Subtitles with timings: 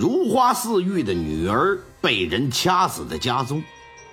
[0.00, 3.62] 如花似玉的女儿被人掐死在家中，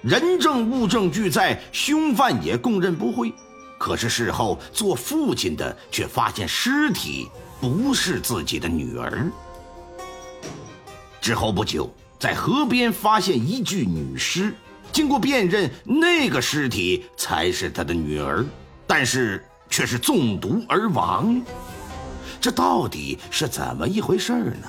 [0.01, 3.33] 人证物证俱在，凶犯也供认不讳。
[3.79, 7.29] 可是事后做父亲的却发现尸体
[7.61, 9.31] 不是自己的女儿。
[11.21, 14.53] 之后不久，在河边发现一具女尸，
[14.91, 18.45] 经过辨认，那个尸体才是他的女儿，
[18.85, 21.41] 但是却是中毒而亡。
[22.41, 24.67] 这到底是怎么一回事呢？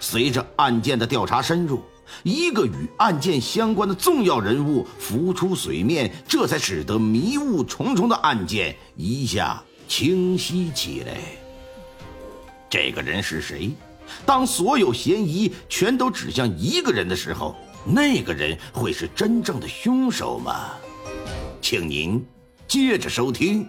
[0.00, 1.82] 随着案件的调查深入，
[2.22, 11.16] 一个与案件相关的重要人物浮出水面，这才使得迷雾重重的案件一下清晰起来。
[12.68, 13.70] 这个人是谁？
[14.26, 20.70] 当所有嫌疑全都指向一个人的时候，那个人会是真正的凶手吗？
[21.60, 22.24] 请您
[22.66, 23.64] 接着收听《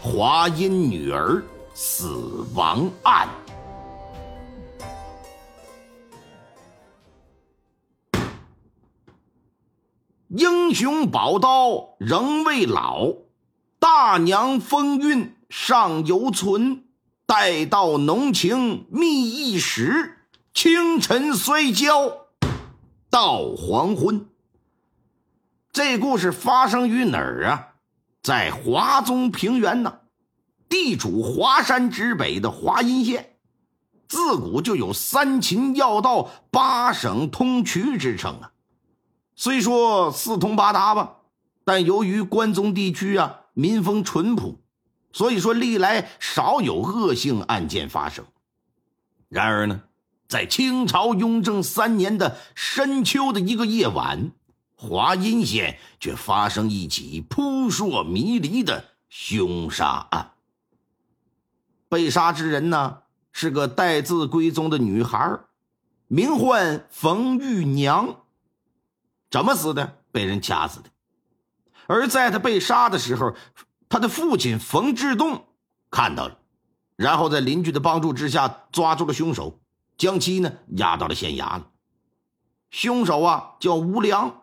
[0.00, 1.42] 华阴女儿
[1.74, 3.28] 死亡案》。
[10.28, 13.14] 英雄宝刀仍未老，
[13.78, 16.84] 大娘风韵尚犹存。
[17.24, 22.26] 待到浓情蜜意时，清晨摔跤
[23.08, 24.26] 到黄昏。
[25.72, 27.68] 这故事发生于哪儿啊？
[28.22, 30.00] 在华中平原呢，
[30.68, 33.36] 地处华山之北的华阴县，
[34.08, 38.52] 自古就有三秦要道、八省通衢之称啊。
[39.40, 41.18] 虽说四通八达吧，
[41.62, 44.58] 但由于关中地区啊民风淳朴，
[45.12, 48.24] 所以说历来少有恶性案件发生。
[49.28, 49.82] 然而呢，
[50.26, 54.32] 在清朝雍正三年的深秋的一个夜晚，
[54.74, 60.32] 华阴县却发生一起扑朔迷离的凶杀案。
[61.88, 65.38] 被杀之人呢是个待字闺中的女孩，
[66.08, 68.16] 名唤冯玉娘。
[69.30, 69.98] 怎么死的？
[70.10, 70.90] 被人掐死的。
[71.86, 73.34] 而在他被杀的时候，
[73.88, 75.46] 他的父亲冯志栋
[75.90, 76.38] 看到了，
[76.96, 79.60] 然后在邻居的帮助之下抓住了凶手，
[79.96, 81.70] 将其呢押到了县衙了。
[82.70, 84.42] 凶手啊叫吴良，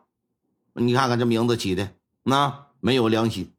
[0.73, 1.93] 你看看这名字起的，
[2.23, 3.53] 那没有良心，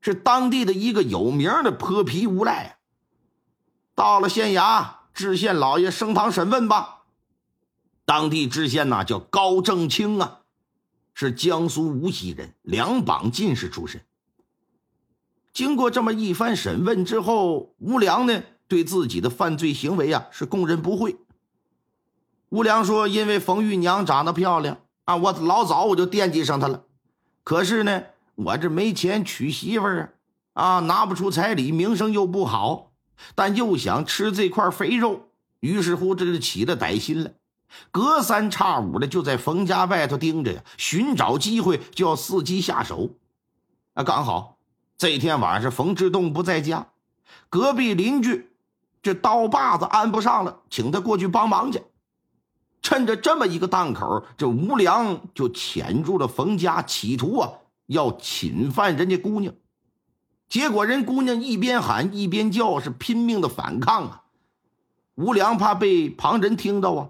[0.00, 2.78] 是当地的一个有名的泼皮无赖。
[3.94, 7.02] 到了县衙，知县老爷升堂审问吧。
[8.04, 10.40] 当地知县呐叫高正清啊。
[11.18, 14.02] 是江苏无锡人，两榜进士出身。
[15.54, 21.16] 经过这么一番审问之后，吴良呢对自己的犯罪行为啊是供认不讳。
[22.50, 26.84] 吴良说：“因为冯玉娘长得漂亮啊，我老早我就惦记上她了。
[27.42, 28.02] 可是呢，
[28.34, 30.10] 我这没钱娶媳妇啊，
[30.52, 32.92] 啊拿不出彩礼，名声又不好，
[33.34, 37.30] 但又想吃这块肥肉，于是乎这就起了歹心了。”
[37.90, 43.10] 隔三差五的就在冯家外头盯着呀，寻找机会就要伺机下手。
[43.94, 44.58] 啊，刚好
[44.96, 46.88] 这天晚上冯志栋不在家，
[47.48, 48.50] 隔壁邻居
[49.02, 51.82] 这刀把子安不上了，请他过去帮忙去。
[52.82, 57.50] 趁着这么一个档口，这吴良就潜入了冯家，企图啊
[57.86, 59.52] 要侵犯人家姑娘。
[60.48, 64.22] 结果人姑娘一边喊一边叫，是拼命的反抗啊。
[65.16, 67.08] 吴良怕被旁人听到啊。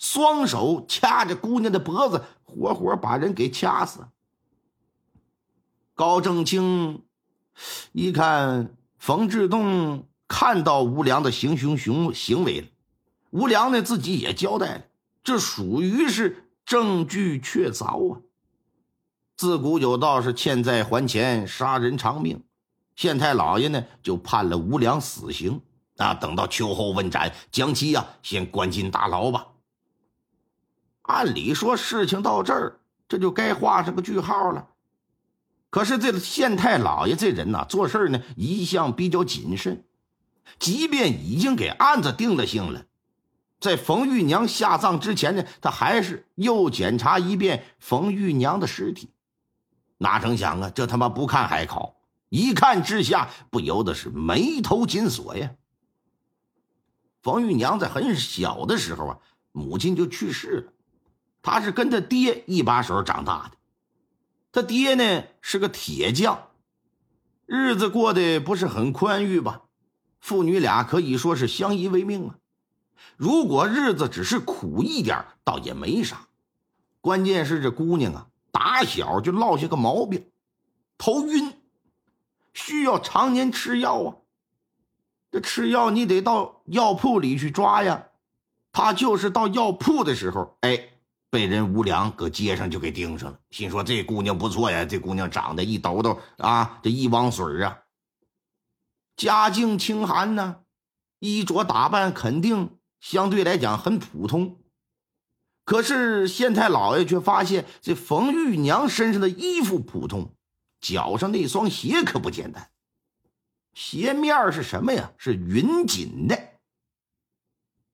[0.00, 4.06] 双手掐着姑娘的脖子，活活把人给掐死。
[5.94, 7.02] 高正清
[7.92, 12.66] 一看冯志栋看到吴良的行凶行行为了，
[13.28, 14.84] 吴良呢自己也交代了，
[15.22, 18.20] 这属于是证据确凿啊。
[19.36, 22.42] 自古有道是欠债还钱，杀人偿命。
[22.96, 25.60] 县太老爷呢就判了吴良死刑
[25.98, 29.46] 啊，等到秋后问斩，将其呀先关进大牢吧。
[31.10, 34.68] 按理说，事情到这儿，这就该画上个句号了。
[35.68, 39.84] 可是这县太老爷这人呐，做事呢一向比较谨慎。
[40.58, 42.84] 即便已经给案子定了性了，
[43.60, 49.10] 在冯玉娘下葬之前呢，他还是又检查一遍冯玉娘的尸体。
[49.98, 51.96] 哪成想啊，这他妈不看还好，
[52.28, 55.50] 一看之下不由得是眉头紧锁呀。
[57.20, 59.18] 冯玉娘在很小的时候啊。
[59.52, 60.72] 母亲就去世了，
[61.42, 63.56] 他是跟他爹一把手长大的。
[64.52, 66.48] 他爹呢是个铁匠，
[67.46, 69.62] 日子过得不是很宽裕吧？
[70.18, 72.34] 父女俩可以说是相依为命啊。
[73.16, 76.28] 如果日子只是苦一点，倒也没啥。
[77.00, 80.30] 关键是这姑娘啊，打小就落下个毛病，
[80.98, 81.54] 头晕，
[82.52, 84.16] 需要常年吃药啊。
[85.30, 88.08] 这吃药你得到药铺里去抓呀。
[88.72, 90.90] 他就是到药铺的时候，哎，
[91.30, 93.38] 被人无良搁街上就给盯上了。
[93.50, 97.78] 心说这姑娘不错呀，这姑娘长得一抖抖啊，这一汪水啊，
[99.16, 100.56] 家境清寒呢，
[101.20, 104.58] 衣着打扮肯定相对来讲很普通。
[105.64, 110.34] 可是县太老爷却发现这冯玉娘身上的衣服普通，
[110.80, 112.70] 脚上那双鞋可不简单。
[113.72, 115.12] 鞋面是什么呀？
[115.16, 116.49] 是云锦的。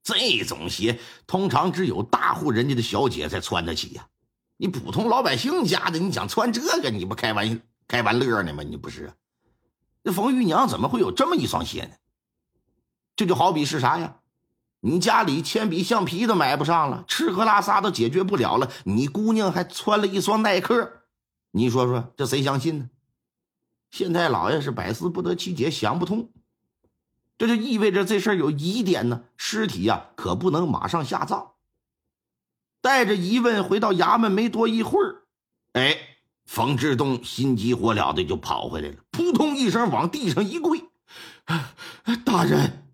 [0.07, 4.07] 这种鞋通常只有大户人家的小姐才穿得起呀。
[4.55, 8.63] 你普通老百姓家的，你想穿这个，你不开玩开玩乐呢吗？
[8.63, 9.11] 你不是？
[10.05, 11.91] 这冯玉娘怎么会有这么一双鞋呢？
[13.17, 14.19] 这就好比是啥呀？
[14.79, 21.01] 你家里铅笔橡皮都买不上了，吃喝拉撒都解决不了了，你姑娘还穿了一双耐克，
[21.51, 22.89] 你说说这谁相信呢？
[23.91, 26.29] 县太老爷是百思不得其解，想不通。
[27.37, 31.51] 这就意味着这事儿有疑点呢，尸体呀可不能马上下葬。
[32.81, 35.23] 带着疑问回到衙门，没多一会儿，
[35.73, 35.97] 哎，
[36.45, 40.85] 冯志东心急火燎的就跑回来了，扑通一声往地上一跪
[42.25, 42.87] ：“大人，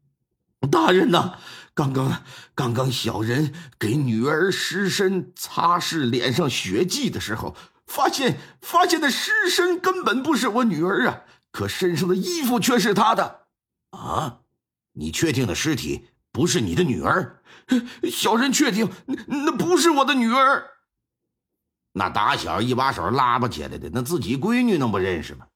[0.71, 1.37] 大人呐，
[1.73, 2.23] 刚刚
[2.55, 7.55] 刚刚小人给女儿尸身擦拭脸上血迹的时候。”
[7.85, 13.41] 发现发现的尸身根本不是我女儿啊，可身上的衣服却是她的，
[13.97, 14.39] 啊！
[14.93, 17.41] 你确定的尸体不是你的女儿？
[18.11, 20.69] 小人确定，那那不是我的女儿。
[21.93, 25.47] 那打小一把手拉拔起来的，那自己闺女能不认识吗？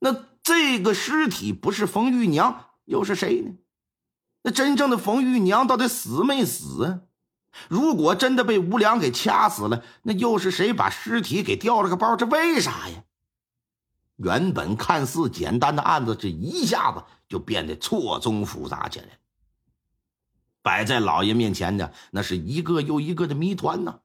[0.00, 3.52] 那这个尸体不是冯玉娘，又是谁呢？
[4.42, 7.00] 那真正的冯玉娘到底死没死啊？
[7.68, 12.16] 如果真的被吴良给掐死了，那又是谁把尸体给调了个包？
[12.16, 13.04] 这为啥呀？
[14.22, 19.18] 原本看似简单的案子，这一下子就变得错综复杂起来。
[20.62, 24.00] 摆在老爷面前的，那是一个又一个的谜团呢。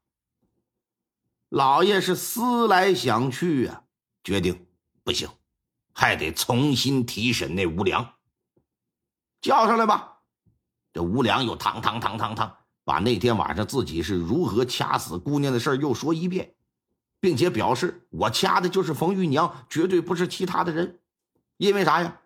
[1.49, 3.83] 老爷是思来想去啊，
[4.23, 4.65] 决定
[5.03, 5.27] 不行，
[5.93, 8.13] 还得重新提审那吴良。
[9.41, 10.19] 叫上来吧，
[10.93, 12.55] 这吴良又堂堂堂堂堂。
[12.85, 16.54] 把那天晚上自己是如何掐死姑娘的事又说一遍，
[17.25, 20.99] 并且表示我掐的就是冯玉娘，绝对不是其他的人。
[21.57, 22.21] 因为啥呀？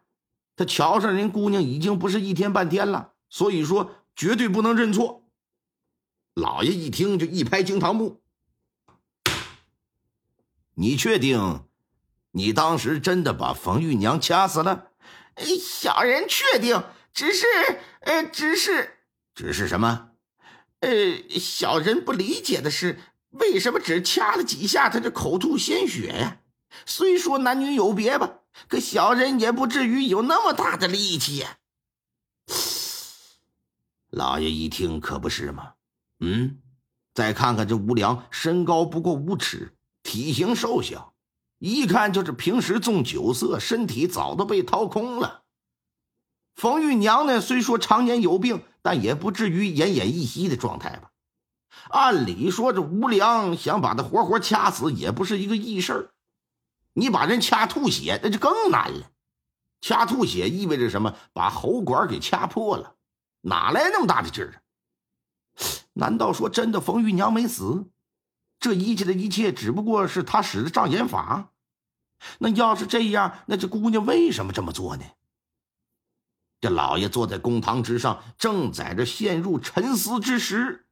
[0.58, 5.24] 他瞧上人姑娘已经不是一天半天了，所以说绝对不能认错。
[6.34, 8.22] 老爷一听就一拍惊堂木
[10.76, 11.64] ：“你确定，
[12.32, 14.92] 你当时真的把冯玉娘掐死了
[15.64, 17.46] ？”“小人确定，只是……
[18.02, 18.98] 呃，只是……
[19.34, 20.10] 只是什么？”
[20.82, 23.00] 呃，小人不理解的是，
[23.32, 26.42] 为什么只掐了几下，他就口吐鲜血呀？
[26.86, 31.58] 虽说男女有别吧，可小人也不至于有那么大的力气呀。
[34.10, 35.74] 老爷一听，可不是吗？
[36.20, 36.60] 嗯，
[37.14, 41.14] 再看看这吴良，身高不过五尺，体型瘦小，
[41.60, 45.44] 一看就是平时纵酒色，身体早都被掏空了。
[46.56, 48.64] 冯玉娘呢，虽说常年有病。
[48.82, 51.12] 但也不至于奄奄一息的状态吧？
[51.90, 56.10] 按理说，这吴良想把他活活掐死也不是一个易事儿。
[56.94, 59.12] 你把人掐吐血，那就更难了。
[59.82, 61.16] 掐吐血意味着什么？
[61.34, 62.96] 把喉管给掐破了，
[63.42, 64.62] 哪来那么大的劲儿？
[65.94, 67.86] 难道说真的冯玉娘没死？
[68.60, 71.52] 这一切的一切只不过是他使的障眼法？
[72.40, 75.06] 那要是这样，那这姑娘为什么这么做呢？
[76.60, 80.89] 这老爷坐在公堂之上，正在这陷入沉思之时，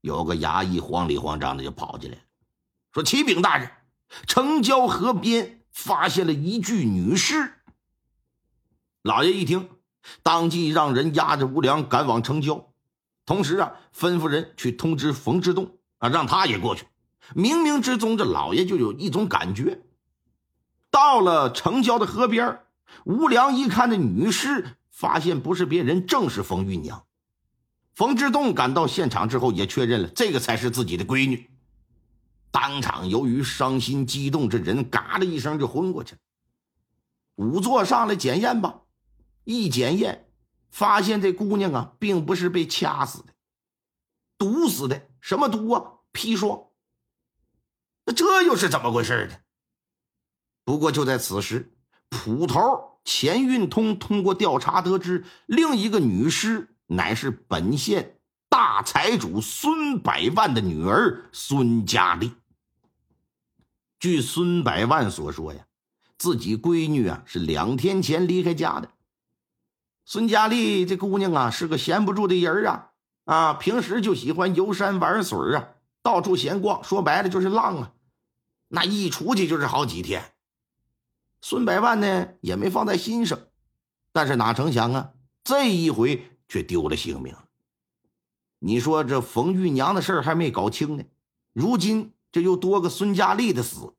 [0.00, 2.18] 有个衙役慌里慌张的就跑进来，
[2.92, 3.70] 说：“启禀大人，
[4.26, 7.54] 城郊河边发现了一具女尸。”
[9.02, 9.68] 老爷一听，
[10.22, 12.72] 当即让人押着吴良赶往城郊，
[13.24, 16.86] 同时啊，吩咐人去通知冯志栋啊，让他也过去。
[17.34, 19.82] 冥冥之中，这老爷就有一种感觉，
[20.90, 22.60] 到了城郊的河边，
[23.04, 24.76] 吴良一看那女尸。
[24.90, 27.06] 发现不是别人，正是冯玉娘。
[28.00, 31.50] 冯志栋赶到现场之后，也确认了这个才是自己的闺女。
[32.50, 36.18] 当场由于伤心激动，这人嘎的一声就昏过去了。
[37.36, 38.84] 仵作上来检验吧，
[39.44, 40.30] 一检验，
[40.70, 43.34] 发现这姑娘啊，并不是被掐死的，
[44.38, 45.06] 毒死的。
[45.20, 46.00] 什么毒啊？
[46.14, 46.68] 砒霜。
[48.06, 49.36] 那这又是怎么回事呢？
[50.64, 51.74] 不过就在此时，
[52.08, 58.16] 捕头钱运通通过调查得知，另一个女尸乃是本县
[58.48, 62.32] 大财主孙百万的女儿孙佳丽。
[64.00, 65.66] 据孙百万所说呀，
[66.18, 68.90] 自己闺女啊是两天前离开家的。
[70.04, 72.90] 孙佳丽这姑娘啊是个闲不住的人啊，
[73.24, 75.68] 啊，平时就喜欢游山玩水啊，
[76.02, 77.92] 到处闲逛，说白了就是浪啊。
[78.66, 80.32] 那一出去就是好几天。
[81.40, 83.38] 孙百万呢也没放在心上，
[84.12, 85.12] 但是哪成想啊，
[85.44, 87.34] 这一回却丢了性命。
[88.58, 91.04] 你说这冯玉娘的事还没搞清呢，
[91.54, 93.94] 如今这又多个孙佳丽的死，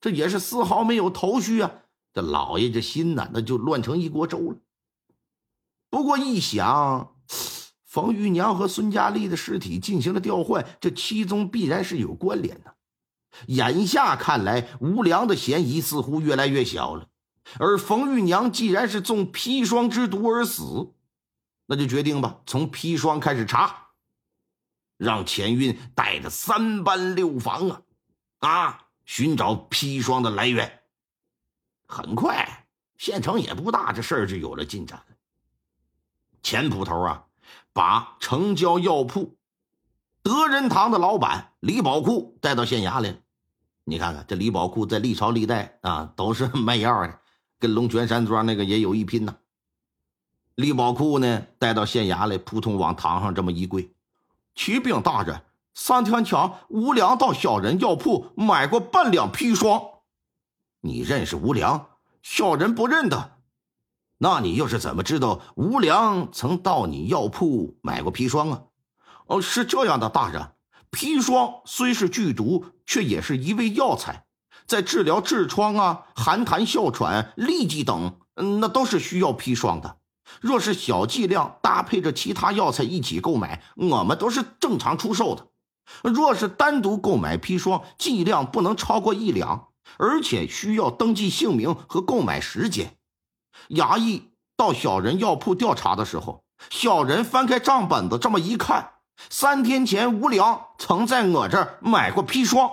[0.00, 1.72] 这也是丝毫没有头绪啊！
[2.12, 4.56] 这老爷这心呐，那就乱成一锅粥了。
[5.88, 7.14] 不过一想，
[7.84, 12.74] 冯玉娘和孙佳丽的尸体进行了调换，这其中必然是有关联的。
[13.46, 17.08] 眼下看来，吴良的嫌疑似乎越来越小了。
[17.58, 20.92] 而冯玉娘既然是中砒霜之毒而死，
[21.66, 23.88] 那就决定吧，从砒霜开始查，
[24.96, 27.82] 让钱运带着三班六房啊，
[28.38, 30.80] 啊，寻找砒霜的来源。
[31.88, 35.02] 很快，县城也不大，这事儿就有了进展。
[36.42, 37.24] 钱捕头啊，
[37.72, 39.36] 把城郊药铺
[40.22, 43.18] 德仁堂的老板李宝库带到县衙来了。
[43.82, 47.20] 你看看这李宝库在历朝历代啊都是卖药的，
[47.58, 49.36] 跟龙泉山庄那个也有一拼呐。
[50.56, 53.92] 李宝库呢带到县衙来，扑通往堂上这么一跪
[54.56, 55.42] ：“启禀大人，
[55.74, 59.82] 三天前吴良到小人药铺买过半两砒霜。
[60.80, 61.88] 你认识吴良？
[62.22, 63.32] 小人不认得。
[64.16, 68.62] 那你又是怎么知道吴良曾到你药铺买过砒霜啊？
[69.26, 70.52] 哦，是这样的，大人。”
[70.90, 74.24] 砒霜虽是剧毒，却也是一味药材，
[74.64, 79.98] 在治疗痔疮啊、寒痰、哮喘、痢疾等，嗯，那都是需要砒霜的。
[80.40, 85.48] 若是小剂量搭配着其他药材一起购买，我们都是正常出售的。
[86.02, 92.96] 若是单独购买砒霜，剂量不能超过一两，而且需要登记姓名和购买时间。
[93.70, 98.94] 衙役到小人药铺调查的时候，小人翻开账本子，这么一看。
[99.30, 102.70] 三天前，吴良曾在我这儿买过砒霜。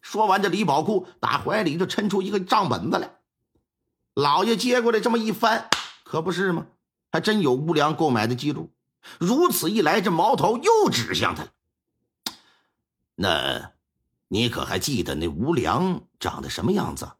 [0.00, 3.10] 说完，这李宝库打怀里就抻出一个账本子来。
[4.14, 5.68] 老爷接过来，这么一翻，
[6.14, 6.68] 可不是吗？
[7.10, 8.70] 还真有吴良购买的记录。
[9.18, 11.50] 如此一来，这矛头又指向他了。
[13.16, 13.72] 那，
[14.28, 17.14] 你可还记得那吴良长得什么样子？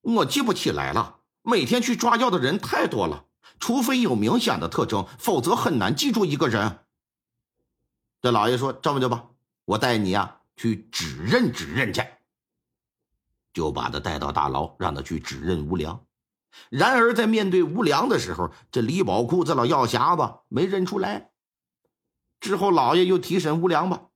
[0.00, 1.18] 我记不起来了。
[1.42, 3.26] 每天去抓药的人太多了，
[3.58, 6.78] 除非有明显的特征，否则很难记住一个人。
[8.22, 9.26] 这老爷说：“这么着吧，
[9.66, 12.02] 我带你呀去指认指认去。”
[13.52, 16.02] 就把他带到大牢，让他去指认吴良。
[16.68, 21.30] 然而在面对吴良的时候，这李宝库这老药匣子没认出来。
[22.40, 24.08] 之后老爷又提审吴良吧，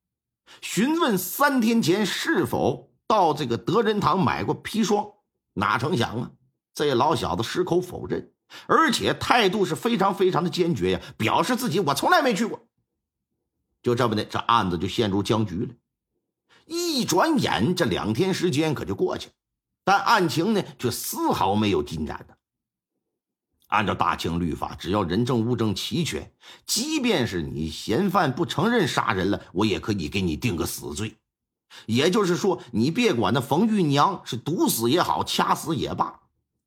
[0.60, 5.06] 询问三天前是否到这个德仁堂买过砒霜。
[5.52, 6.30] 哪成想啊，
[6.74, 8.32] 这老小子矢口否认，
[8.66, 12.66] 而且态度是非常非常的坚决呀，表示自己我从来没去过。
[13.82, 15.74] 就这么的，这案子就陷入僵局了。
[16.66, 19.34] 一转眼，这两天时间可就过去了，
[19.84, 22.36] 但案情呢却丝毫没有进展的。
[23.66, 26.32] 按照大清律法，只要人证物证齐全，
[26.64, 31.16] 即便是你嫌犯不承认杀人了，我也可以给你定个死罪。
[31.86, 36.20] 也就是说，你别管那冯玉娘是毒死也好，掐死也罢，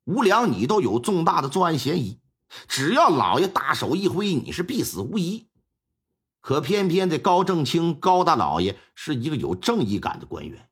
[0.04, 2.18] 吴良你都有重大的作案嫌疑。
[2.66, 5.48] 只要老爷大手一挥，你是必死无疑。
[6.40, 10.67] 可偏偏这高正清高大老爷是一个有正义感的官员，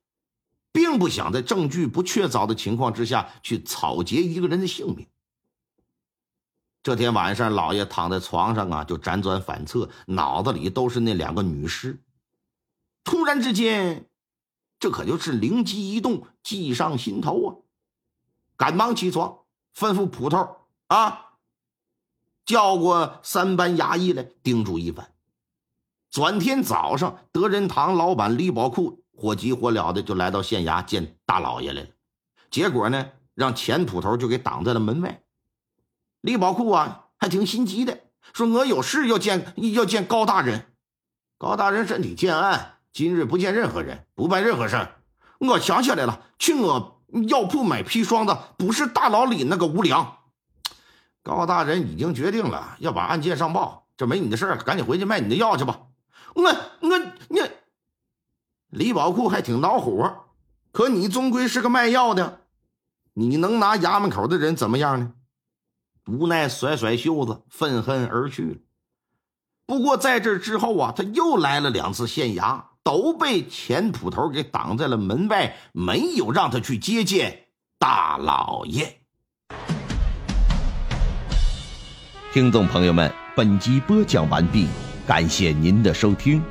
[0.77, 5.07] 并不想在证据不确凿的情况之下去草菅一个人的性命。
[6.83, 11.99] 这天晚上，老爷躺在床上啊，就辗转反侧，脑子里都是那两个女尸。
[13.03, 14.07] 突然之间，
[14.77, 17.55] 这可就是灵机一动，计上心头啊！
[18.55, 19.39] 赶忙起床，
[19.75, 21.37] 吩咐捕头啊，
[22.45, 25.11] 叫过三班衙役来叮嘱一番。
[26.11, 31.87] 转天早上，德仁堂老板李宝库火急火燎的就来到县衙见大老爷来了。
[32.51, 35.23] 结果呢，让钱捕头就给挡在了门外。
[36.21, 37.99] 李宝库啊，还挺心急的，
[38.33, 40.67] 说：“我有事要见，要见高大人。
[41.37, 44.87] 高大人身体健安，今日不见任何人，不办任何事
[45.39, 50.17] 我想起来了，去我药铺买砒霜的不是大牢里那个无良。
[51.23, 55.81] 高大人已经决定了要把案件上报，这没你的事赶紧回去卖你的药去吧。”
[56.33, 57.39] 我我你，
[58.69, 60.25] 李宝库还挺恼火，
[60.71, 62.41] 可你终归是个卖药的，
[63.13, 65.13] 你能拿衙门口的人怎么样呢？
[66.07, 68.55] 无奈甩甩袖子，愤恨而去了。
[69.65, 77.47] 不过在这之后啊，他又来了两次县衙，都被钱捕头给挡在了门外，没有让他去接见
[77.79, 79.01] 大老爷。
[82.33, 84.67] 听众朋友们，本集播讲完毕，
[85.07, 86.43] 感谢您的收听。